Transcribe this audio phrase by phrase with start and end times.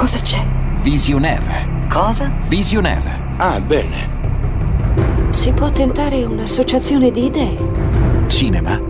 [0.00, 0.42] Cosa c'è?
[0.80, 1.86] Visionaire.
[1.90, 2.32] Cosa?
[2.48, 3.20] Visionaire.
[3.36, 4.08] Ah, bene.
[5.28, 8.26] Si può tentare un'associazione di idee.
[8.26, 8.80] Cinema.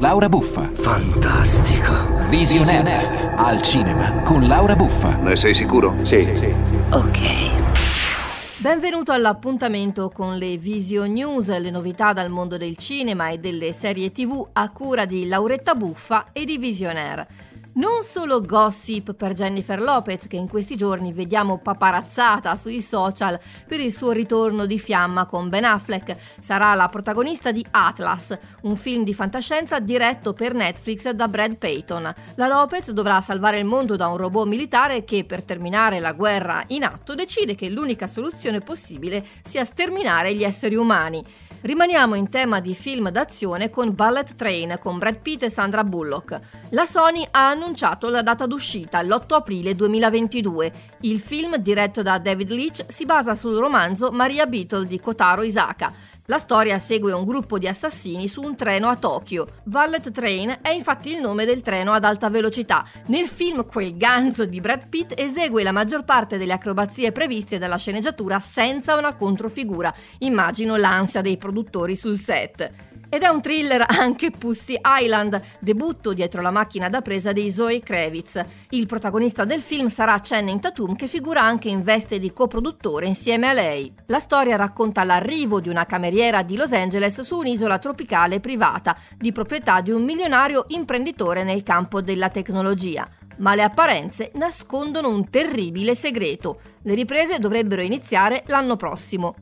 [0.00, 0.68] Laura Buffa.
[0.74, 1.94] Fantastico.
[2.28, 3.32] Visionaire.
[3.36, 5.16] Al cinema con Laura Buffa.
[5.16, 5.94] Ne sei sicuro?
[6.02, 6.52] Sì, sì.
[6.90, 8.58] Ok.
[8.58, 14.12] Benvenuto all'appuntamento con le Visio News, le novità dal mondo del cinema e delle serie
[14.12, 17.48] tv a cura di Lauretta Buffa e di Visionaire.
[17.80, 23.80] Non solo gossip per Jennifer Lopez, che in questi giorni vediamo paparazzata sui social per
[23.80, 29.02] il suo ritorno di fiamma con Ben Affleck, sarà la protagonista di Atlas, un film
[29.02, 32.14] di fantascienza diretto per Netflix da Brad Payton.
[32.34, 36.62] La Lopez dovrà salvare il mondo da un robot militare che, per terminare la guerra
[36.66, 41.24] in atto, decide che l'unica soluzione possibile sia sterminare gli esseri umani.
[41.62, 46.40] Rimaniamo in tema di film d'azione con Bullet Train con Brad Pitt e Sandra Bullock.
[46.70, 50.72] La Sony ha annunciato la data d'uscita, l'8 aprile 2022.
[51.00, 55.92] Il film, diretto da David Leitch, si basa sul romanzo Maria Beetle di Kotaro Isaka.
[56.30, 59.48] La storia segue un gruppo di assassini su un treno a Tokyo.
[59.64, 62.86] Bullet Train è infatti il nome del treno ad alta velocità.
[63.06, 67.78] Nel film quel ganzo di Brad Pitt esegue la maggior parte delle acrobazie previste dalla
[67.78, 69.92] sceneggiatura senza una controfigura.
[70.18, 72.89] Immagino l'ansia dei produttori sul set.
[73.12, 77.80] Ed è un thriller anche Pussy Island, debutto dietro la macchina da presa di Zoe
[77.80, 78.44] Kravitz.
[78.68, 83.48] Il protagonista del film sarà Channing Tatum che figura anche in veste di coproduttore insieme
[83.48, 83.92] a lei.
[84.06, 89.32] La storia racconta l'arrivo di una cameriera di Los Angeles su un'isola tropicale privata, di
[89.32, 95.94] proprietà di un milionario imprenditore nel campo della tecnologia ma le apparenze nascondono un terribile
[95.94, 96.60] segreto.
[96.82, 99.34] Le riprese dovrebbero iniziare l'anno prossimo.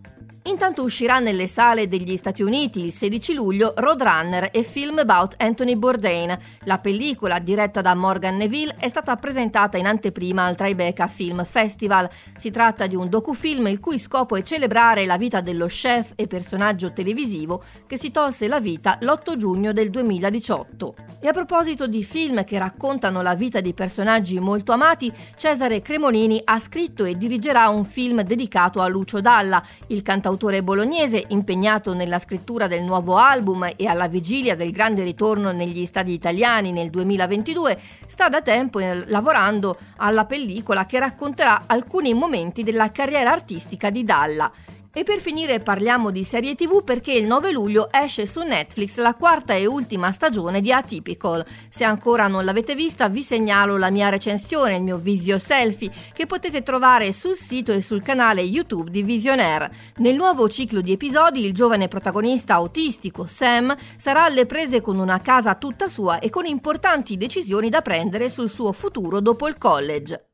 [0.49, 5.77] Intanto uscirà nelle sale degli Stati Uniti il 16 luglio Roadrunner e Film About Anthony
[5.77, 6.37] Bourdain.
[6.61, 12.09] La pellicola, diretta da Morgan Neville, è stata presentata in anteprima al Tribeca Film Festival.
[12.35, 16.27] Si tratta di un docufilm il cui scopo è celebrare la vita dello chef e
[16.27, 20.95] personaggio televisivo che si tolse la vita l'8 giugno del 2018.
[21.21, 26.41] E a proposito di film che raccontano la vita di personaggi molto amati, Cesare Cremonini
[26.43, 31.95] ha scritto e dirigerà un film dedicato a Lucio Dalla, il cantautore cantautore bolognese impegnato
[31.95, 36.91] nella scrittura del nuovo album e alla vigilia del grande ritorno negli stadi italiani nel
[36.91, 43.91] 2022, sta da tempo eh, lavorando alla pellicola che racconterà alcuni momenti della carriera artistica
[43.91, 44.51] di Dalla.
[44.99, 49.15] E per finire parliamo di serie tv perché il 9 luglio esce su Netflix la
[49.15, 51.47] quarta e ultima stagione di Atypical.
[51.71, 56.27] Se ancora non l'avete vista vi segnalo la mia recensione, il mio visio selfie, che
[56.27, 59.71] potete trovare sul sito e sul canale YouTube di Visionaire.
[59.99, 65.21] Nel nuovo ciclo di episodi il giovane protagonista autistico Sam sarà alle prese con una
[65.21, 70.28] casa tutta sua e con importanti decisioni da prendere sul suo futuro dopo il college.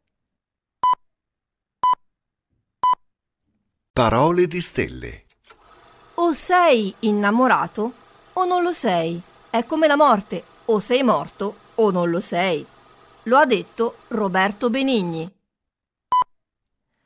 [3.97, 5.23] Parole di stelle.
[6.15, 7.93] O sei innamorato
[8.33, 9.23] o non lo sei.
[9.49, 12.67] È come la morte, o sei morto o non lo sei.
[13.23, 15.31] Lo ha detto Roberto Benigni.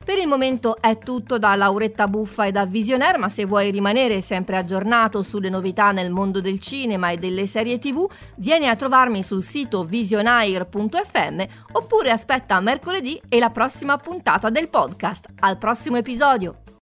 [0.03, 4.19] Per il momento è tutto da Lauretta Buffa e da Visionaire, ma se vuoi rimanere
[4.21, 9.21] sempre aggiornato sulle novità nel mondo del cinema e delle serie tv, vieni a trovarmi
[9.21, 15.27] sul sito visionaire.fm oppure aspetta mercoledì e la prossima puntata del podcast.
[15.41, 16.63] Al prossimo episodio!